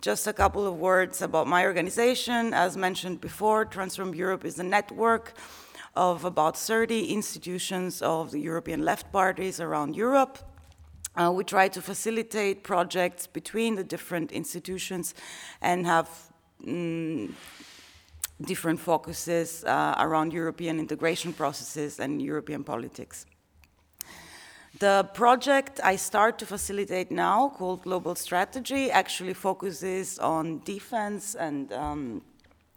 Just 0.00 0.26
a 0.26 0.32
couple 0.32 0.66
of 0.66 0.78
words 0.78 1.20
about 1.20 1.46
my 1.46 1.66
organization. 1.66 2.54
As 2.54 2.74
mentioned 2.74 3.20
before, 3.20 3.66
Transform 3.66 4.14
Europe 4.14 4.46
is 4.46 4.58
a 4.58 4.62
network 4.62 5.34
of 5.94 6.24
about 6.24 6.56
30 6.56 7.12
institutions 7.12 8.00
of 8.00 8.30
the 8.30 8.38
European 8.38 8.82
left 8.82 9.12
parties 9.12 9.60
around 9.60 9.94
Europe. 9.94 10.38
Uh, 11.16 11.30
we 11.30 11.44
try 11.44 11.68
to 11.68 11.82
facilitate 11.82 12.62
projects 12.62 13.26
between 13.26 13.74
the 13.74 13.84
different 13.84 14.32
institutions 14.32 15.12
and 15.60 15.84
have 15.84 16.08
mm, 16.64 17.30
different 18.40 18.80
focuses 18.80 19.64
uh, 19.64 19.96
around 19.98 20.32
European 20.32 20.78
integration 20.78 21.34
processes 21.34 22.00
and 22.00 22.22
European 22.22 22.64
politics. 22.64 23.26
The 24.78 25.08
project 25.14 25.80
I 25.82 25.96
start 25.96 26.38
to 26.38 26.46
facilitate 26.46 27.10
now, 27.10 27.48
called 27.48 27.82
Global 27.82 28.14
Strategy, 28.14 28.90
actually 28.90 29.34
focuses 29.34 30.18
on 30.18 30.60
defense 30.64 31.34
and 31.34 31.72
um, 31.72 32.22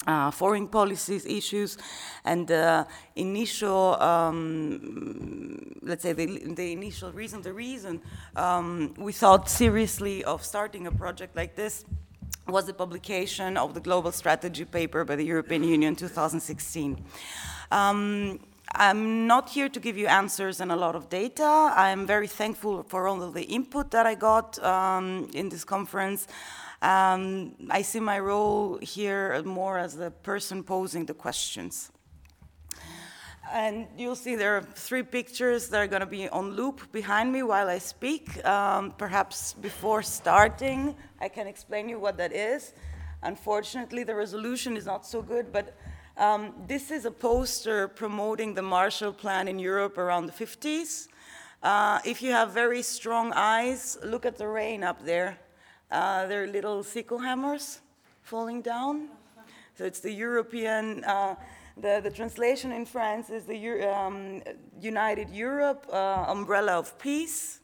uh, 0.08 0.32
foreign 0.32 0.68
policies 0.68 1.26
issues 1.26 1.78
and 2.26 2.48
the 2.48 2.86
initial, 3.16 4.02
um, 4.02 5.78
let's 5.82 6.04
say 6.04 6.14
the, 6.14 6.54
the, 6.56 6.74
initial 6.74 7.12
reason, 7.12 7.42
the 7.42 7.54
reason 7.54 8.02
um, 8.36 8.94
we 8.98 9.14
thought 9.14 9.50
seriously 9.50 10.24
of 10.24 10.44
starting 10.44 10.88
a 10.88 10.92
project 10.92 11.36
like 11.36 11.56
this 11.56 11.86
was 12.48 12.66
the 12.66 12.74
publication 12.74 13.56
of 13.56 13.74
the 13.74 13.80
Global 13.80 14.12
Strategy 14.12 14.66
paper 14.66 15.06
by 15.06 15.16
the 15.16 15.24
European 15.24 15.64
Union 15.64 15.96
2016. 15.96 17.02
Um, 17.72 18.40
I'm 18.76 19.28
not 19.28 19.50
here 19.50 19.70
to 19.70 19.80
give 19.80 19.98
you 20.00 20.08
answers 20.08 20.60
and 20.60 20.72
a 20.72 20.76
lot 20.76 20.96
of 20.96 21.08
data. 21.08 21.72
I'm 21.76 22.08
very 22.08 22.26
thankful 22.28 22.82
for 22.82 23.08
all 23.08 23.22
of 23.22 23.36
the 23.36 23.44
input 23.44 23.92
that 23.92 24.08
I 24.08 24.16
got 24.16 24.58
um, 24.64 25.30
in 25.34 25.50
this 25.50 25.64
conference. 25.64 26.28
Um, 26.82 27.54
I 27.70 27.84
see 27.84 28.00
my 28.00 28.18
role 28.18 28.80
here 28.82 29.44
more 29.44 29.78
as 29.78 29.96
the 29.96 30.10
person 30.10 30.64
posing 30.64 31.06
the 31.06 31.14
questions. 31.14 31.92
And 33.52 33.86
you'll 33.96 34.16
see 34.16 34.36
there 34.36 34.58
are 34.58 34.64
three 34.64 35.04
pictures 35.04 35.70
that 35.70 35.80
are 35.80 35.86
going 35.86 36.00
to 36.00 36.08
be 36.08 36.28
on 36.30 36.54
loop 36.54 36.92
behind 36.92 37.32
me 37.32 37.44
while 37.44 37.70
I 37.70 37.78
speak. 37.78 38.44
Um, 38.44 38.92
perhaps 38.98 39.54
before 39.54 40.02
starting, 40.02 40.96
I 41.22 41.30
can 41.30 41.46
explain 41.46 41.90
you 41.90 42.00
what 42.00 42.18
that 42.18 42.34
is. 42.34 42.74
Unfortunately, 43.22 44.04
the 44.04 44.16
resolution 44.16 44.76
is 44.76 44.88
not 44.88 45.06
so 45.06 45.22
good, 45.22 45.54
but 45.54 45.78
um, 46.18 46.54
this 46.68 46.92
is 46.92 47.06
a 47.06 47.12
poster 47.12 47.88
promoting 47.88 48.54
the 48.54 48.62
Marshall 48.62 49.14
Plan 49.14 49.48
in 49.48 49.58
Europe 49.58 49.98
around 49.98 50.28
the 50.28 50.32
50s. 50.32 51.08
Uh, 51.64 52.00
if 52.06 52.22
you 52.22 52.32
have 52.32 52.52
very 52.52 52.84
strong 52.84 53.32
eyes, 53.34 53.98
look 54.04 54.26
at 54.26 54.38
the 54.38 54.48
rain 54.48 54.84
up 54.84 55.04
there. 55.04 55.40
Uh, 55.90 56.28
there 56.28 56.44
are 56.44 56.48
little 56.48 56.84
sickle 56.84 57.18
hammers 57.18 57.82
falling 58.22 58.62
down. 58.62 59.08
So 59.76 59.86
it's 59.86 60.02
the 60.02 60.12
European, 60.12 61.04
uh, 61.04 61.36
the, 61.78 62.00
the 62.04 62.12
translation 62.12 62.72
in 62.72 62.86
France 62.86 63.32
is 63.32 63.46
the 63.46 63.82
um, 63.92 64.44
United 64.80 65.32
Europe 65.32 65.88
uh, 65.92 66.26
umbrella 66.28 66.74
of 66.74 66.98
peace. 67.00 67.60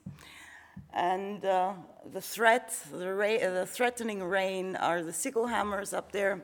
And 0.91 1.45
uh, 1.45 1.73
the 2.11 2.21
threat, 2.21 2.75
the, 2.91 3.13
ra- 3.13 3.37
the 3.37 3.67
threatening 3.67 4.23
rain 4.23 4.75
are 4.75 5.03
the 5.03 5.13
sickle 5.13 5.45
hammers 5.45 5.93
up 5.93 6.11
there. 6.11 6.41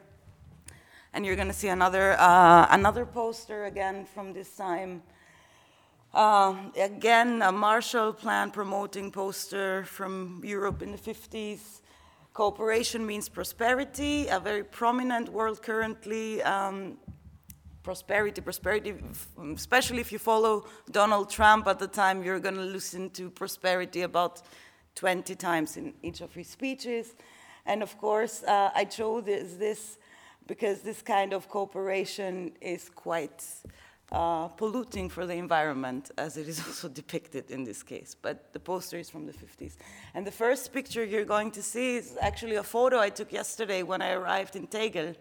And 1.15 1.25
you're 1.25 1.37
going 1.37 1.47
to 1.47 1.53
see 1.53 1.69
another, 1.69 2.19
uh, 2.19 2.67
another 2.71 3.05
poster 3.05 3.63
again 3.67 4.03
from 4.03 4.33
this 4.33 4.53
time. 4.57 5.01
Uh, 6.13 6.55
again, 6.77 7.41
a 7.41 7.53
Marshall 7.53 8.11
Plan 8.11 8.51
promoting 8.51 9.11
poster 9.11 9.85
from 9.85 10.41
Europe 10.43 10.81
in 10.81 10.91
the 10.91 10.97
50s. 10.97 11.79
Cooperation 12.33 13.05
means 13.05 13.29
prosperity, 13.29 14.27
a 14.27 14.41
very 14.41 14.65
prominent 14.65 15.29
word 15.29 15.61
currently. 15.61 16.43
Um, 16.43 16.97
prosperity, 17.81 18.41
prosperity, 18.41 18.95
especially 19.55 20.01
if 20.01 20.11
you 20.11 20.19
follow 20.19 20.65
Donald 20.91 21.29
Trump 21.29 21.65
at 21.67 21.79
the 21.79 21.87
time, 21.87 22.25
you're 22.25 22.41
going 22.41 22.55
to 22.55 22.69
listen 22.77 23.09
to 23.11 23.29
prosperity 23.29 24.01
about 24.01 24.41
20 24.95 25.33
times 25.35 25.77
in 25.77 25.93
each 26.03 26.19
of 26.19 26.33
his 26.33 26.49
speeches. 26.49 27.15
And 27.65 27.81
of 27.81 27.97
course, 27.97 28.43
uh, 28.43 28.71
I 28.75 28.83
chose 28.83 29.23
this, 29.23 29.53
this 29.53 29.97
because 30.47 30.81
this 30.81 31.01
kind 31.01 31.33
of 31.33 31.47
cooperation 31.49 32.51
is 32.61 32.89
quite 32.89 33.43
uh, 34.11 34.47
polluting 34.49 35.09
for 35.09 35.25
the 35.25 35.33
environment, 35.33 36.11
as 36.17 36.37
it 36.37 36.47
is 36.47 36.59
also 36.67 36.87
depicted 36.87 37.51
in 37.51 37.63
this 37.63 37.83
case. 37.83 38.15
But 38.21 38.53
the 38.53 38.59
poster 38.59 38.97
is 38.97 39.09
from 39.09 39.25
the 39.25 39.33
50s. 39.33 39.73
And 40.13 40.25
the 40.25 40.31
first 40.31 40.73
picture 40.73 41.03
you're 41.03 41.25
going 41.25 41.51
to 41.51 41.63
see 41.63 41.97
is 41.97 42.17
actually 42.21 42.55
a 42.55 42.63
photo 42.63 42.99
I 42.99 43.09
took 43.09 43.31
yesterday 43.31 43.83
when 43.83 44.01
I 44.01 44.11
arrived 44.11 44.55
in 44.55 44.67
Tegel. 44.67 45.15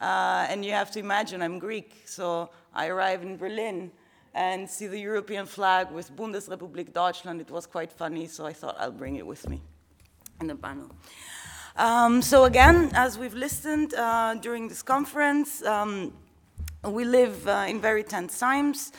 Uh, 0.00 0.46
and 0.48 0.64
you 0.64 0.72
have 0.72 0.90
to 0.92 0.98
imagine 0.98 1.42
I'm 1.42 1.58
Greek, 1.58 2.02
so 2.04 2.50
I 2.74 2.88
arrive 2.88 3.22
in 3.22 3.36
Berlin 3.36 3.92
and 4.34 4.68
see 4.68 4.88
the 4.88 4.98
European 4.98 5.46
flag 5.46 5.90
with 5.92 6.14
Bundesrepublik 6.16 6.92
Deutschland. 6.92 7.40
It 7.40 7.50
was 7.50 7.66
quite 7.66 7.92
funny, 7.92 8.26
so 8.26 8.44
I 8.44 8.52
thought 8.52 8.76
I'll 8.80 8.90
bring 8.90 9.16
it 9.16 9.26
with 9.26 9.48
me 9.48 9.62
in 10.40 10.48
the 10.48 10.56
panel. 10.56 10.90
Um, 11.76 12.22
so 12.22 12.44
again, 12.44 12.92
as 12.94 13.18
we've 13.18 13.34
listened 13.34 13.94
uh, 13.94 14.36
during 14.36 14.68
this 14.68 14.80
conference, 14.80 15.60
um, 15.64 16.12
we 16.84 17.04
live 17.04 17.48
uh, 17.48 17.66
in 17.66 17.80
very 17.80 18.04
tense 18.04 18.38
times. 18.38 18.92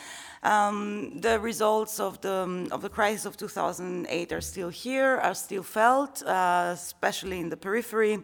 Um, 0.44 1.22
the 1.22 1.40
results 1.40 2.02
of 2.02 2.20
the, 2.20 2.68
of 2.72 2.82
the 2.82 2.90
crisis 2.90 3.26
of 3.26 3.38
2008 3.38 4.34
are 4.34 4.42
still 4.42 4.68
here, 4.68 5.16
are 5.24 5.34
still 5.34 5.64
felt, 5.64 6.22
uh, 6.24 6.72
especially 6.74 7.40
in 7.40 7.48
the 7.48 7.56
periphery 7.56 8.20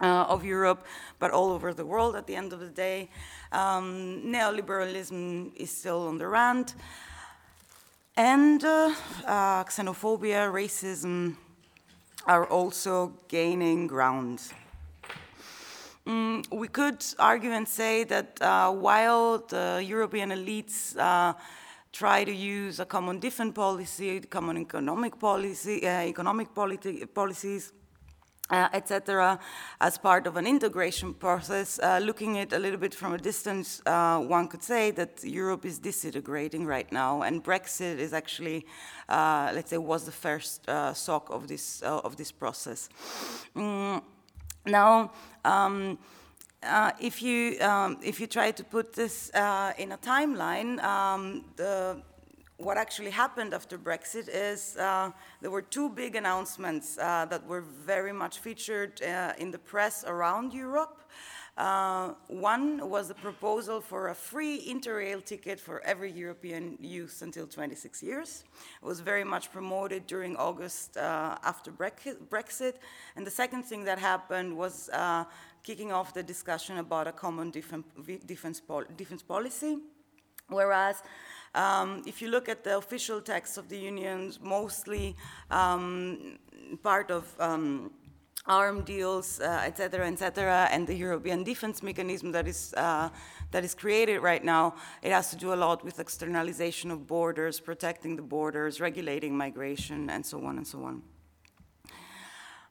uh, 0.00 0.24
of 0.26 0.42
Europe, 0.42 0.86
but 1.18 1.30
all 1.30 1.50
over 1.50 1.74
the 1.74 1.84
world 1.84 2.16
at 2.16 2.26
the 2.26 2.34
end 2.34 2.54
of 2.54 2.60
the 2.60 2.70
day. 2.70 3.10
Um, 3.52 4.22
neoliberalism 4.24 5.54
is 5.54 5.70
still 5.70 6.08
on 6.08 6.16
the 6.16 6.26
run. 6.26 6.64
And 8.16 8.64
uh, 8.64 8.94
uh, 9.26 9.64
xenophobia, 9.64 10.50
racism, 10.50 11.36
are 12.26 12.46
also 12.46 13.12
gaining 13.28 13.86
ground. 13.86 14.40
Mm, 16.06 16.44
we 16.52 16.68
could 16.68 17.04
argue 17.18 17.50
and 17.50 17.66
say 17.66 18.04
that 18.04 18.40
uh, 18.40 18.70
while 18.70 19.38
the 19.48 19.82
European 19.84 20.30
elites 20.30 20.96
uh, 20.96 21.34
try 21.92 22.22
to 22.22 22.32
use 22.32 22.78
a 22.78 22.84
common 22.84 23.18
defense 23.18 23.52
policy, 23.54 24.20
common 24.20 24.58
economic 24.58 25.18
policy, 25.18 25.84
uh, 25.86 26.02
economic 26.02 26.54
politi 26.54 27.06
policies, 27.12 27.72
uh, 28.50 28.68
etc., 28.72 29.38
as 29.80 29.98
part 29.98 30.26
of 30.26 30.36
an 30.36 30.46
integration 30.46 31.14
process. 31.14 31.78
Uh, 31.82 31.98
looking 32.02 32.38
at 32.38 32.52
a 32.52 32.58
little 32.58 32.78
bit 32.78 32.94
from 32.94 33.12
a 33.12 33.18
distance, 33.18 33.82
uh, 33.86 34.18
one 34.18 34.48
could 34.48 34.62
say 34.62 34.90
that 34.92 35.24
Europe 35.24 35.64
is 35.64 35.78
disintegrating 35.78 36.66
right 36.66 36.90
now, 36.92 37.22
and 37.22 37.42
Brexit 37.42 37.98
is 37.98 38.12
actually, 38.12 38.66
uh, 39.08 39.50
let's 39.54 39.70
say, 39.70 39.78
was 39.78 40.04
the 40.04 40.12
first 40.12 40.68
uh, 40.68 40.94
shock 40.94 41.28
of 41.30 41.48
this 41.48 41.82
uh, 41.82 42.00
of 42.04 42.16
this 42.16 42.32
process. 42.32 42.88
Mm, 43.54 44.02
now. 44.66 45.12
Um, 45.44 45.98
if 46.98 47.22
you 47.22 47.60
um, 47.60 47.96
if 48.02 48.18
you 48.18 48.26
try 48.26 48.50
to 48.50 48.64
put 48.64 48.92
this 48.92 49.30
in 49.78 49.92
a 49.92 49.98
timeline, 49.98 50.82
um, 50.82 51.44
the 51.54 52.02
what 52.58 52.78
actually 52.78 53.10
happened 53.10 53.52
after 53.52 53.78
Brexit 53.78 54.28
is 54.32 54.76
uh, 54.76 55.10
there 55.40 55.50
were 55.50 55.62
two 55.62 55.88
big 55.88 56.16
announcements 56.16 56.96
uh, 56.98 57.26
that 57.26 57.46
were 57.46 57.60
very 57.60 58.12
much 58.12 58.38
featured 58.38 59.02
uh, 59.02 59.32
in 59.38 59.50
the 59.50 59.58
press 59.58 60.04
around 60.06 60.52
Europe. 60.52 61.02
Uh, 61.56 62.12
one 62.28 62.90
was 62.90 63.08
the 63.08 63.14
proposal 63.14 63.80
for 63.80 64.08
a 64.08 64.14
free 64.14 64.62
interrail 64.68 65.24
ticket 65.24 65.58
for 65.58 65.80
every 65.84 66.12
European 66.12 66.76
youth 66.80 67.22
until 67.22 67.46
26 67.46 68.02
years. 68.02 68.44
It 68.82 68.86
was 68.86 69.00
very 69.00 69.24
much 69.24 69.50
promoted 69.50 70.06
during 70.06 70.36
August 70.36 70.98
uh, 70.98 71.36
after 71.42 71.72
Brexit. 71.72 72.74
And 73.16 73.26
the 73.26 73.30
second 73.30 73.62
thing 73.62 73.84
that 73.84 73.98
happened 73.98 74.54
was 74.54 74.90
uh, 74.90 75.24
kicking 75.62 75.92
off 75.92 76.12
the 76.12 76.22
discussion 76.22 76.76
about 76.76 77.06
a 77.06 77.12
common 77.12 77.50
defense, 77.50 77.86
defense, 78.26 78.60
pol 78.60 78.84
defense 78.94 79.22
policy. 79.22 79.78
Whereas 80.48 81.02
um, 81.56 82.02
if 82.06 82.22
you 82.22 82.28
look 82.28 82.48
at 82.48 82.62
the 82.62 82.76
official 82.76 83.20
text 83.20 83.58
of 83.58 83.68
the 83.68 83.78
unions, 83.78 84.38
mostly 84.40 85.16
um, 85.50 86.38
part 86.82 87.10
of 87.10 87.24
um, 87.40 87.90
arm 88.46 88.82
deals, 88.82 89.40
uh, 89.40 89.62
et 89.64 89.76
cetera, 89.76 90.06
et 90.06 90.18
cetera, 90.18 90.68
and 90.70 90.86
the 90.86 90.94
European 90.94 91.42
defense 91.42 91.82
mechanism 91.82 92.30
that 92.32 92.46
is, 92.46 92.72
uh, 92.76 93.08
that 93.50 93.64
is 93.64 93.74
created 93.74 94.20
right 94.20 94.44
now, 94.44 94.74
it 95.02 95.10
has 95.10 95.30
to 95.30 95.36
do 95.36 95.52
a 95.52 95.56
lot 95.56 95.84
with 95.84 95.98
externalization 95.98 96.90
of 96.90 97.06
borders, 97.06 97.58
protecting 97.58 98.14
the 98.16 98.22
borders, 98.22 98.80
regulating 98.80 99.36
migration, 99.36 100.10
and 100.10 100.24
so 100.24 100.44
on 100.44 100.58
and 100.58 100.66
so 100.66 100.84
on. 100.84 101.02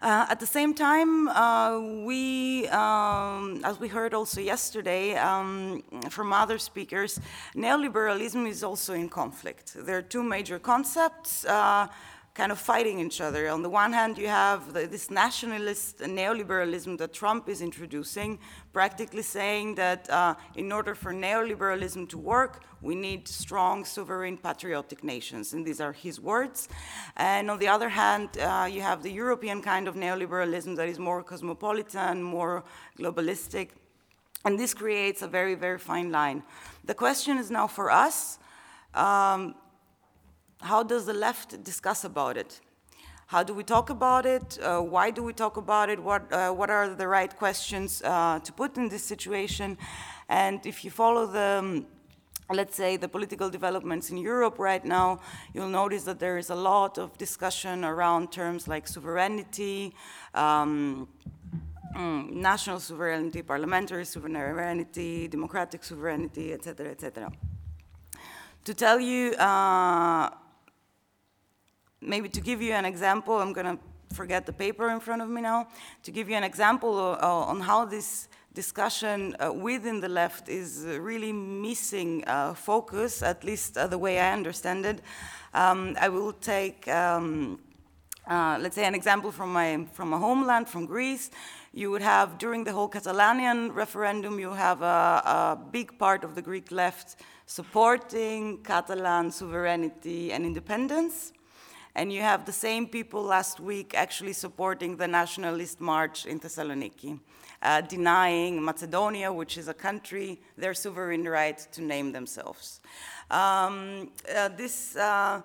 Uh, 0.01 0.25
at 0.29 0.39
the 0.39 0.45
same 0.45 0.73
time, 0.73 1.29
uh, 1.29 1.79
we, 2.05 2.67
um, 2.67 3.61
as 3.63 3.79
we 3.79 3.87
heard 3.87 4.13
also 4.13 4.41
yesterday 4.41 5.15
um, 5.15 5.81
from 6.09 6.33
other 6.33 6.57
speakers, 6.57 7.19
neoliberalism 7.55 8.47
is 8.47 8.63
also 8.63 8.93
in 8.93 9.07
conflict. 9.07 9.73
There 9.73 9.97
are 9.97 10.01
two 10.01 10.21
major 10.21 10.59
concepts. 10.59 11.45
Uh, 11.45 11.87
kind 12.35 12.51
of 12.51 12.59
fighting 12.59 12.99
each 12.99 13.21
other. 13.21 13.49
On 13.49 13.63
the 13.63 13.69
one 13.69 13.93
hand, 13.93 14.17
you 14.17 14.27
have 14.27 14.73
the, 14.73 14.85
this 14.85 15.09
nationalist 15.09 15.99
neoliberalism 15.99 16.97
that 16.97 17.13
Trump 17.13 17.47
is 17.47 17.61
introducing, 17.61 18.37
practically 18.73 19.21
saying 19.21 19.75
that 19.75 20.09
uh, 20.09 20.35
in 20.55 20.71
order 20.71 20.93
for 20.95 21.13
neoliberalism 21.13 22.09
to 22.09 22.17
work, 22.17 22.61
we 22.81 22.93
need 22.93 23.25
strong, 23.25 23.85
sovereign, 23.85 24.37
patriotic 24.37 25.01
nations. 25.01 25.53
And 25.53 25.65
these 25.65 25.79
are 25.79 25.93
his 25.93 26.19
words. 26.19 26.67
And 27.15 27.49
on 27.49 27.57
the 27.57 27.69
other 27.69 27.87
hand, 27.87 28.37
uh, 28.37 28.67
you 28.69 28.81
have 28.81 29.01
the 29.01 29.11
European 29.11 29.61
kind 29.61 29.87
of 29.87 29.95
neoliberalism 29.95 30.75
that 30.75 30.89
is 30.89 30.99
more 30.99 31.23
cosmopolitan, 31.23 32.21
more 32.21 32.65
globalistic. 32.99 33.69
And 34.43 34.59
this 34.59 34.73
creates 34.73 35.21
a 35.21 35.27
very, 35.27 35.55
very 35.55 35.79
fine 35.79 36.11
line. 36.11 36.43
The 36.83 36.93
question 36.93 37.37
is 37.37 37.49
now 37.49 37.67
for 37.67 37.89
us 37.89 38.39
um, 38.93 39.55
how 40.65 40.81
does 40.83 41.05
the 41.05 41.13
left 41.13 41.63
discuss 41.63 42.03
about 42.03 42.37
it? 42.37 42.59
How 43.27 43.43
do 43.43 43.53
we 43.53 43.63
talk 43.63 43.89
about 43.89 44.25
it? 44.25 44.57
Uh, 44.61 44.81
why 44.81 45.11
do 45.11 45.23
we 45.23 45.33
talk 45.33 45.57
about 45.57 45.89
it? 45.89 45.99
What, 45.99 46.31
uh, 46.31 46.51
what 46.51 46.69
are 46.69 46.93
the 46.93 47.07
right 47.07 47.35
questions 47.35 48.01
uh, 48.03 48.39
to 48.39 48.51
put 48.51 48.77
in 48.77 48.89
this 48.89 49.03
situation? 49.03 49.77
And 50.29 50.65
if 50.65 50.83
you 50.83 50.91
follow 50.91 51.25
the, 51.27 51.59
um, 51.59 51.85
let's 52.51 52.75
say, 52.75 52.97
the 52.97 53.07
political 53.07 53.49
developments 53.49 54.09
in 54.09 54.17
Europe 54.17 54.59
right 54.59 54.83
now, 54.83 55.19
you'll 55.53 55.69
notice 55.69 56.03
that 56.03 56.19
there 56.19 56.37
is 56.37 56.49
a 56.49 56.55
lot 56.55 56.97
of 56.97 57.17
discussion 57.17 57.83
around 57.83 58.31
terms 58.31 58.67
like 58.67 58.87
sovereignty, 58.87 59.93
um, 60.33 61.07
mm, 61.95 62.31
national 62.31 62.79
sovereignty, 62.79 63.41
parliamentary 63.41 64.05
sovereignty, 64.05 65.27
democratic 65.27 65.83
sovereignty, 65.83 66.53
etc., 66.53 66.91
etc. 66.91 67.31
To 68.65 68.73
tell 68.73 68.99
you 68.99 69.33
uh, 69.33 70.29
maybe 72.01 72.29
to 72.29 72.41
give 72.41 72.61
you 72.61 72.73
an 72.73 72.85
example, 72.85 73.35
I'm 73.35 73.53
going 73.53 73.77
to 73.77 73.79
forget 74.13 74.45
the 74.45 74.53
paper 74.53 74.89
in 74.89 74.99
front 74.99 75.21
of 75.21 75.29
me 75.29 75.41
now, 75.41 75.67
to 76.03 76.11
give 76.11 76.29
you 76.29 76.35
an 76.35 76.43
example 76.43 77.17
uh, 77.21 77.27
on 77.27 77.59
how 77.59 77.85
this 77.85 78.27
discussion 78.53 79.35
uh, 79.39 79.51
within 79.51 79.99
the 79.99 80.07
left 80.07 80.47
is 80.47 80.85
really 80.99 81.33
missing 81.33 82.23
uh, 82.25 82.53
focus, 82.53 83.21
at 83.21 83.43
least 83.43 83.77
uh, 83.77 83.85
the 83.87 83.97
way 83.97 84.19
I 84.19 84.31
understand 84.31 84.85
it. 84.85 85.01
Um, 85.53 85.97
I 85.99 86.09
will 86.09 86.31
take, 86.33 86.87
um, 86.87 87.59
uh, 88.27 88.57
let's 88.61 88.75
say, 88.75 88.85
an 88.85 88.95
example 88.95 89.31
from 89.31 89.51
my, 89.51 89.85
from 89.91 90.09
my 90.09 90.17
homeland, 90.17 90.69
from 90.69 90.85
Greece. 90.85 91.31
You 91.73 91.91
would 91.91 92.01
have, 92.01 92.37
during 92.37 92.63
the 92.63 92.71
whole 92.71 92.87
Catalanian 92.87 93.73
referendum, 93.73 94.39
you 94.39 94.53
have 94.53 94.81
a, 94.81 94.85
a 94.85 95.59
big 95.71 95.99
part 95.99 96.23
of 96.23 96.35
the 96.35 96.41
Greek 96.41 96.71
left 96.71 97.17
supporting 97.45 98.63
Catalan 98.63 99.31
sovereignty 99.31 100.31
and 100.31 100.45
independence. 100.45 101.33
And 101.95 102.11
you 102.11 102.21
have 102.21 102.45
the 102.45 102.51
same 102.51 102.87
people 102.87 103.23
last 103.23 103.59
week 103.59 103.93
actually 103.95 104.33
supporting 104.33 104.97
the 104.97 105.07
nationalist 105.07 105.79
march 105.79 106.25
in 106.25 106.39
Thessaloniki, 106.41 107.17
uh, 107.61 107.81
denying 107.81 108.61
Macedonia, 108.61 109.31
which 109.31 109.57
is 109.57 109.69
a 109.69 109.73
country, 109.73 110.41
their 110.57 110.73
sovereign 110.73 111.23
right 111.23 111.57
to 111.71 111.81
name 111.81 112.11
themselves. 112.11 112.81
Um, 113.31 114.11
uh, 114.35 114.49
this, 114.49 114.97
uh, 114.97 115.41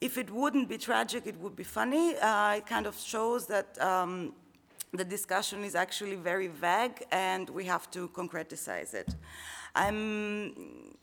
if 0.00 0.18
it 0.18 0.30
wouldn't 0.30 0.68
be 0.68 0.76
tragic, 0.76 1.26
it 1.26 1.40
would 1.40 1.56
be 1.56 1.64
funny. 1.64 2.16
Uh, 2.18 2.56
it 2.56 2.66
kind 2.66 2.86
of 2.86 2.94
shows 2.98 3.46
that 3.46 3.80
um, 3.80 4.34
the 4.92 5.04
discussion 5.04 5.64
is 5.64 5.74
actually 5.74 6.16
very 6.16 6.48
vague 6.48 7.02
and 7.10 7.48
we 7.48 7.64
have 7.64 7.90
to 7.92 8.08
concretize 8.08 8.92
it. 8.92 9.14
I'm 9.74 10.96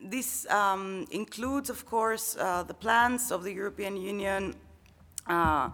this 0.00 0.46
um, 0.50 1.06
includes, 1.10 1.70
of 1.70 1.86
course, 1.86 2.36
uh, 2.36 2.62
the 2.62 2.74
plans 2.74 3.30
of 3.30 3.42
the 3.42 3.52
European 3.52 3.96
Union 3.96 4.54
uh, 5.26 5.70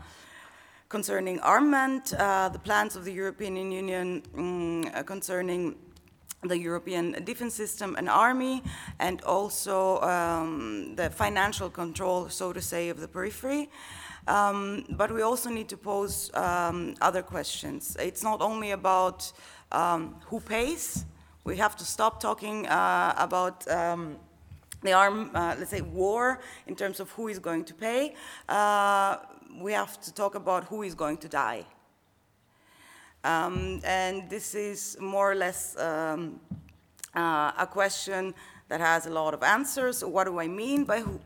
concerning 0.89 1.41
armament, 1.41 2.15
uh, 2.15 2.49
the 2.49 2.59
plans 2.59 2.97
of 2.97 3.05
the 3.05 3.13
European 3.13 3.57
Union 3.57 4.23
um, 4.37 4.85
concerning 5.05 5.75
the 6.43 6.59
European 6.59 7.25
defense 7.25 7.55
system 7.55 7.95
and 7.97 8.09
army, 8.09 8.63
and 8.99 9.23
also 9.23 10.01
um, 10.01 10.95
the 10.97 11.09
financial 11.11 11.71
control, 11.71 12.29
so 12.29 12.53
to 12.53 12.61
say, 12.61 12.89
of 12.89 13.01
the 13.01 13.09
periphery. 13.09 13.71
Um, 14.27 14.85
but 14.91 15.11
we 15.11 15.23
also 15.23 15.51
need 15.51 15.69
to 15.69 15.77
pose 15.77 16.31
um, 16.35 16.95
other 17.01 17.23
questions. 17.23 17.97
It's 17.99 18.23
not 18.23 18.41
only 18.41 18.71
about 18.73 19.33
um, 19.73 20.17
who 20.27 20.41
pays, 20.41 21.05
we 21.45 21.57
have 21.57 21.77
to 21.77 21.85
stop 21.85 22.21
talking 22.21 22.67
uh, 22.69 23.15
about 23.19 23.69
um, 23.69 24.17
the 24.83 24.93
arm, 24.93 25.31
uh, 25.35 25.57
let's 25.59 25.71
say, 25.71 25.81
war 25.81 26.41
in 26.67 26.77
terms 26.77 27.01
of 27.01 27.11
who 27.13 27.29
is 27.29 27.39
going 27.39 27.65
to 27.65 27.75
pay. 27.75 28.15
Uh, 28.49 29.17
we 29.61 29.73
have 29.73 30.01
to 30.01 30.15
talk 30.15 30.35
about 30.35 30.65
who 30.65 30.83
is 30.83 30.95
going 30.95 31.17
to 31.19 31.29
die. 31.29 31.65
Um, 33.25 33.81
and 33.85 34.29
this 34.31 34.55
is 34.55 34.97
more 35.01 35.31
or 35.31 35.35
less 35.35 35.79
um, 35.79 36.41
uh, 37.15 37.53
a 37.59 37.69
question 37.71 38.35
that 38.69 38.81
has 38.81 39.07
a 39.07 39.11
lot 39.11 39.35
of 39.35 39.43
answers. 39.43 40.05
What 40.05 40.25
do 40.25 40.41
I 40.41 40.49
mean 40.49 40.85
by, 40.85 41.01
who, 41.01 41.21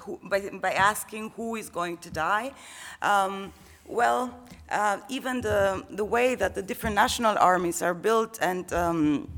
who 0.00 0.20
by, 0.22 0.48
by, 0.60 0.72
asking 0.72 1.30
who 1.30 1.56
is 1.56 1.68
going 1.68 1.98
to 1.98 2.10
die? 2.10 2.52
Um, 3.02 3.52
well, 3.86 4.38
uh, 4.70 4.98
even 5.08 5.40
the, 5.40 5.84
the 5.90 6.04
way 6.04 6.34
that 6.34 6.54
the 6.54 6.62
different 6.62 6.94
national 6.94 7.36
armies 7.38 7.82
are 7.82 7.94
built 7.94 8.38
and 8.40 8.70
um, 8.72 9.28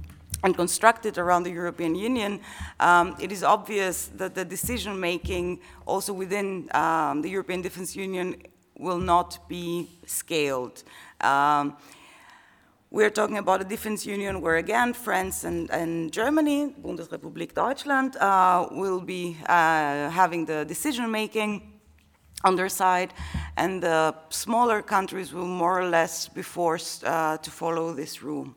and 0.42 0.56
constructed 0.56 1.18
around 1.18 1.42
the 1.42 1.50
European 1.50 1.94
Union, 1.94 2.40
um, 2.78 3.16
it 3.20 3.32
is 3.32 3.42
obvious 3.42 4.10
that 4.16 4.34
the 4.34 4.44
decision 4.44 4.98
making 4.98 5.60
also 5.86 6.12
within 6.12 6.68
um, 6.74 7.22
the 7.22 7.30
European 7.30 7.62
Defense 7.62 7.94
Union 7.96 8.36
will 8.78 8.98
not 8.98 9.48
be 9.48 9.88
scaled. 10.06 10.82
Um, 11.20 11.76
we're 12.92 13.10
talking 13.10 13.38
about 13.38 13.60
a 13.60 13.64
defense 13.64 14.04
union 14.04 14.40
where, 14.40 14.56
again, 14.56 14.92
France 14.94 15.44
and, 15.44 15.70
and 15.70 16.12
Germany, 16.12 16.74
Bundesrepublik 16.82 17.54
Deutschland, 17.54 18.16
uh, 18.16 18.66
will 18.72 19.00
be 19.00 19.36
uh, 19.46 20.10
having 20.10 20.44
the 20.44 20.64
decision 20.64 21.08
making 21.08 21.80
on 22.42 22.56
their 22.56 22.68
side, 22.68 23.12
and 23.56 23.80
the 23.80 24.14
smaller 24.30 24.82
countries 24.82 25.32
will 25.32 25.46
more 25.46 25.78
or 25.78 25.88
less 25.88 26.26
be 26.26 26.42
forced 26.42 27.04
uh, 27.04 27.36
to 27.38 27.50
follow 27.50 27.92
this 27.92 28.22
rule. 28.22 28.48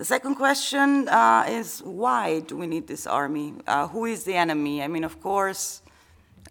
The 0.00 0.06
second 0.06 0.36
question 0.36 1.10
uh, 1.10 1.44
is 1.46 1.80
why 1.80 2.40
do 2.40 2.56
we 2.56 2.66
need 2.66 2.86
this 2.86 3.06
army? 3.06 3.52
Uh, 3.66 3.86
who 3.86 4.06
is 4.06 4.24
the 4.24 4.32
enemy? 4.32 4.82
I 4.82 4.88
mean, 4.88 5.04
of 5.04 5.20
course, 5.20 5.82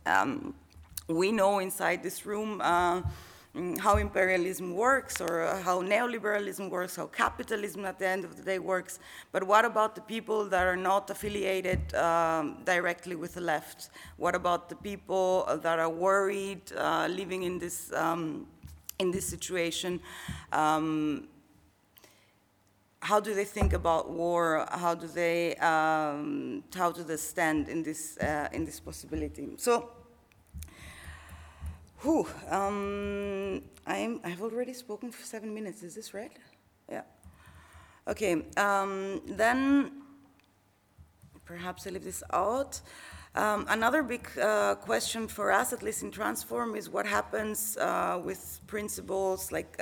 um, 0.06 0.54
we 1.08 1.32
know 1.32 1.58
inside 1.58 2.04
this 2.04 2.28
room 2.28 2.62
uh, 2.62 3.02
mm, 3.56 3.76
how 3.80 3.98
imperialism 3.98 4.76
works 4.76 5.20
or 5.20 5.42
uh, 5.42 5.64
how 5.64 5.82
neoliberalism 5.82 6.70
works, 6.70 6.96
how 6.96 7.08
capitalism 7.08 7.86
at 7.86 7.98
the 7.98 8.08
end 8.08 8.24
of 8.24 8.38
the 8.38 8.44
day 8.44 8.60
works. 8.60 9.00
But 9.32 9.42
what 9.46 9.66
about 9.66 9.96
the 9.96 10.02
people 10.02 10.46
that 10.50 10.68
are 10.68 10.78
not 10.78 11.10
affiliated 11.10 11.96
um, 11.96 12.58
directly 12.66 13.16
with 13.16 13.34
the 13.34 13.42
left? 13.42 13.90
What 14.18 14.36
about 14.36 14.70
the 14.70 14.76
people 14.76 15.60
that 15.64 15.80
are 15.80 15.90
worried 15.90 16.72
uh, 16.78 17.08
living 17.10 17.42
in 17.42 17.58
this, 17.58 17.92
um, 17.94 18.46
in 19.00 19.10
this 19.10 19.26
situation? 19.26 20.02
Um, 20.52 21.30
how 23.02 23.20
do 23.20 23.34
they 23.34 23.46
think 23.46 23.74
about 23.74 24.10
war? 24.10 24.68
How 24.72 24.94
do 24.94 25.08
they 25.08 25.56
um, 25.56 26.64
how 26.76 26.92
do 26.92 27.04
they 27.04 27.18
stand 27.18 27.70
in 27.70 27.84
this 27.84 28.18
uh, 28.18 28.50
in 28.52 28.66
this 28.66 28.80
possibility? 28.80 29.50
So, 29.58 29.90
who 31.98 32.28
um, 32.50 33.62
I'm 33.88 34.20
I've 34.24 34.42
already 34.42 34.74
spoken 34.74 35.12
for 35.12 35.24
seven 35.24 35.54
minutes. 35.54 35.84
Is 35.84 35.96
this 35.96 36.14
right? 36.14 36.32
Yeah. 36.90 37.04
Okay. 38.08 38.44
Um, 38.58 39.22
then 39.26 39.92
perhaps 41.46 41.88
I 41.88 41.92
leave 41.92 42.04
this 42.04 42.24
out. 42.34 42.82
Um, 43.36 43.66
another 43.70 44.04
big 44.04 44.28
uh, 44.40 44.76
question 44.76 45.28
for 45.28 45.52
us, 45.52 45.72
at 45.72 45.84
least 45.84 46.02
in 46.04 46.12
Transform, 46.12 46.76
is 46.76 46.90
what 46.90 47.06
happens 47.06 47.78
uh, 47.78 48.20
with 48.24 48.60
principles 48.68 49.52
like 49.52 49.80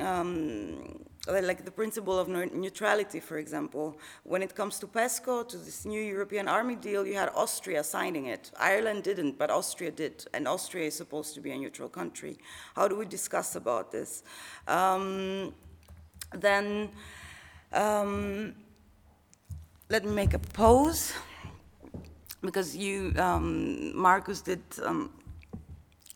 um, 0.00 1.04
um, 1.28 1.44
like 1.44 1.64
the 1.64 1.70
principle 1.70 2.18
of 2.18 2.28
neutrality, 2.28 3.20
for 3.20 3.38
example. 3.38 3.98
When 4.24 4.42
it 4.42 4.54
comes 4.54 4.78
to 4.80 4.86
PESCO, 4.86 5.46
to 5.48 5.56
this 5.56 5.84
new 5.84 6.00
European 6.00 6.48
army 6.48 6.76
deal, 6.76 7.06
you 7.06 7.14
had 7.14 7.30
Austria 7.34 7.84
signing 7.84 8.26
it. 8.26 8.50
Ireland 8.58 9.04
didn't, 9.04 9.38
but 9.38 9.50
Austria 9.50 9.90
did, 9.90 10.26
and 10.32 10.48
Austria 10.48 10.86
is 10.86 10.94
supposed 10.94 11.34
to 11.34 11.40
be 11.40 11.50
a 11.50 11.56
neutral 11.56 11.88
country. 11.88 12.38
How 12.74 12.88
do 12.88 12.96
we 12.96 13.04
discuss 13.04 13.56
about 13.56 13.92
this? 13.92 14.22
Um, 14.66 15.54
then, 16.32 16.90
um, 17.72 18.54
let 19.90 20.04
me 20.04 20.12
make 20.12 20.34
a 20.34 20.38
pose, 20.38 21.12
because 22.40 22.76
you, 22.76 23.12
um, 23.18 23.96
Marcus 23.96 24.40
did, 24.40 24.62
um, 24.84 25.10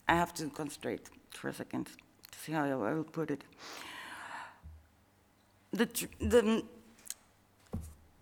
I 0.08 0.14
have 0.14 0.32
to 0.34 0.48
concentrate 0.50 1.08
for 1.30 1.48
a 1.48 1.54
second 1.54 1.90
see 2.44 2.52
how 2.52 2.64
I 2.64 2.94
will 2.94 3.04
put 3.04 3.30
it 3.30 3.44
the, 5.72 5.88
the 6.20 6.64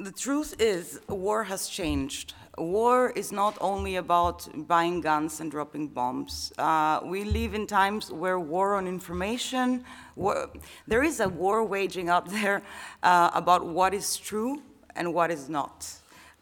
the 0.00 0.12
truth 0.12 0.54
is, 0.58 0.98
war 1.08 1.44
has 1.44 1.68
changed. 1.68 2.32
War 2.56 3.10
is 3.10 3.32
not 3.32 3.58
only 3.60 3.96
about 3.96 4.48
buying 4.66 5.02
guns 5.02 5.40
and 5.40 5.50
dropping 5.50 5.88
bombs. 5.88 6.54
Uh, 6.56 7.00
we 7.04 7.24
live 7.24 7.52
in 7.52 7.66
times 7.66 8.10
where 8.10 8.40
war 8.40 8.76
on 8.76 8.86
information, 8.86 9.84
war, 10.16 10.48
there 10.86 11.02
is 11.02 11.20
a 11.20 11.28
war 11.28 11.64
waging 11.64 12.08
out 12.08 12.26
there 12.40 12.62
uh, 13.02 13.30
about 13.34 13.66
what 13.66 13.92
is 13.92 14.16
true 14.16 14.62
and 14.96 15.12
what 15.12 15.30
is 15.30 15.50
not, 15.50 15.86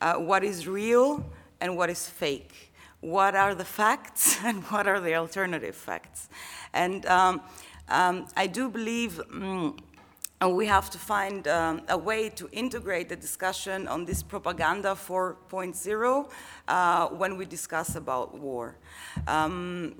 uh, 0.00 0.14
what 0.14 0.44
is 0.44 0.68
real 0.68 1.24
and 1.60 1.76
what 1.76 1.90
is 1.90 2.08
fake, 2.08 2.72
what 3.00 3.34
are 3.34 3.56
the 3.56 3.64
facts 3.64 4.38
and 4.44 4.62
what 4.64 4.86
are 4.86 5.00
the 5.00 5.16
alternative 5.16 5.74
facts. 5.74 6.28
And 6.72 7.04
um, 7.06 7.40
um, 7.88 8.26
I 8.36 8.46
do 8.46 8.68
believe. 8.68 9.20
Mm, 9.32 9.78
we 10.46 10.66
have 10.66 10.88
to 10.90 10.98
find 10.98 11.48
um, 11.48 11.82
a 11.88 11.98
way 11.98 12.28
to 12.28 12.48
integrate 12.52 13.08
the 13.08 13.16
discussion 13.16 13.88
on 13.88 14.04
this 14.04 14.22
propaganda 14.22 14.94
4.0 14.94 16.30
uh, 16.68 17.08
when 17.08 17.36
we 17.36 17.44
discuss 17.44 17.96
about 17.96 18.38
war. 18.38 18.76
Um, 19.26 19.96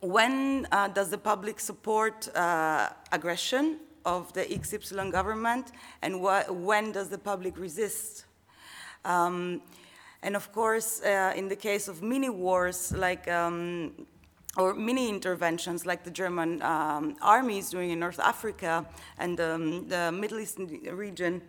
when 0.00 0.66
uh, 0.72 0.88
does 0.88 1.10
the 1.10 1.18
public 1.18 1.60
support 1.60 2.34
uh, 2.34 2.88
aggression 3.12 3.80
of 4.06 4.32
the 4.32 4.44
XY 4.44 5.12
government, 5.12 5.72
and 6.00 6.22
when 6.22 6.92
does 6.92 7.08
the 7.10 7.18
public 7.18 7.58
resist? 7.58 8.24
Um, 9.04 9.60
and 10.22 10.34
of 10.34 10.50
course, 10.52 11.02
uh, 11.02 11.32
in 11.36 11.48
the 11.48 11.56
case 11.56 11.88
of 11.88 12.02
mini 12.02 12.30
wars, 12.30 12.92
like 12.92 13.28
um, 13.28 13.92
or 14.58 14.74
mini 14.74 15.08
interventions 15.08 15.86
like 15.86 16.02
the 16.02 16.10
German 16.10 16.60
um, 16.62 17.16
army 17.22 17.58
is 17.58 17.70
doing 17.70 17.90
in 17.90 18.00
North 18.00 18.18
Africa 18.18 18.84
and 19.18 19.40
um, 19.40 19.88
the 19.88 20.10
Middle 20.10 20.40
Eastern 20.40 20.66
region, 20.92 21.40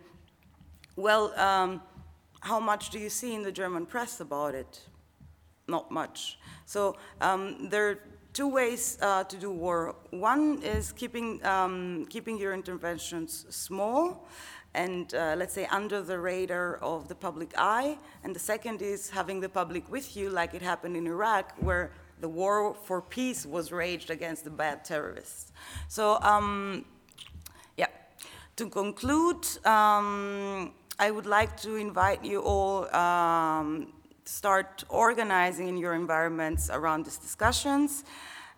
well, 0.94 1.38
um, 1.38 1.82
how 2.40 2.60
much 2.60 2.90
do 2.90 2.98
you 2.98 3.10
see 3.10 3.34
in 3.34 3.42
the 3.42 3.52
German 3.52 3.84
press 3.84 4.20
about 4.20 4.54
it? 4.54 4.80
Not 5.66 5.90
much. 5.90 6.38
So 6.66 6.96
um, 7.20 7.68
there 7.68 7.90
are 7.90 7.98
two 8.32 8.48
ways 8.48 8.96
uh, 9.02 9.24
to 9.24 9.36
do 9.36 9.50
war. 9.50 9.96
One 10.10 10.62
is 10.62 10.92
keeping, 10.92 11.44
um, 11.44 12.06
keeping 12.08 12.38
your 12.38 12.54
interventions 12.54 13.44
small 13.50 14.28
and 14.74 15.12
uh, 15.14 15.34
let's 15.36 15.52
say 15.52 15.66
under 15.66 16.00
the 16.00 16.16
radar 16.16 16.76
of 16.76 17.08
the 17.08 17.14
public 17.16 17.52
eye. 17.58 17.98
And 18.22 18.34
the 18.34 18.40
second 18.40 18.82
is 18.82 19.10
having 19.10 19.40
the 19.40 19.48
public 19.48 19.90
with 19.90 20.16
you, 20.16 20.30
like 20.30 20.54
it 20.54 20.62
happened 20.62 20.96
in 20.96 21.08
Iraq, 21.08 21.54
where 21.58 21.90
the 22.20 22.28
war 22.28 22.74
for 22.84 23.00
peace 23.00 23.46
was 23.46 23.70
waged 23.70 24.10
against 24.10 24.44
the 24.44 24.50
bad 24.50 24.84
terrorists. 24.84 25.52
So, 25.88 26.20
um, 26.20 26.84
yeah, 27.76 27.88
to 28.56 28.68
conclude, 28.68 29.46
um, 29.66 30.72
I 30.98 31.10
would 31.10 31.26
like 31.26 31.56
to 31.62 31.76
invite 31.76 32.24
you 32.24 32.40
all 32.40 32.94
um, 32.94 33.92
start 34.24 34.84
organizing 34.88 35.68
in 35.68 35.76
your 35.76 35.94
environments 35.94 36.70
around 36.70 37.04
these 37.04 37.16
discussions. 37.16 38.04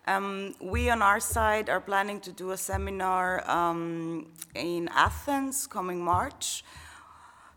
Um, 0.05 0.53
we 0.61 0.89
on 0.89 1.01
our 1.01 1.21
side 1.21 1.69
are 1.69 1.79
planning 1.79 2.19
to 2.21 2.31
do 2.31 2.51
a 2.51 2.57
seminar 2.57 3.49
um, 3.49 4.27
in 4.53 4.89
Athens 4.89 5.65
coming 5.65 6.03
March 6.03 6.65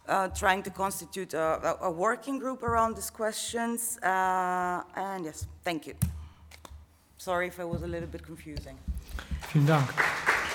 uh, 0.08 0.28
trying 0.28 0.62
to 0.62 0.70
constitute 0.70 1.34
a, 1.34 1.76
a, 1.82 1.90
working 1.90 2.38
group 2.38 2.62
around 2.62 2.96
these 2.96 3.10
questions. 3.10 3.98
Uh, 4.02 4.82
and 4.94 5.24
yes, 5.24 5.46
thank 5.64 5.86
you. 5.86 5.94
Sorry 7.18 7.48
if 7.48 7.58
I 7.58 7.64
was 7.64 7.82
a 7.82 7.86
little 7.86 8.08
bit 8.08 8.22
confusing. 8.22 8.78
Vielen 9.52 9.66
Dank. 9.66 10.45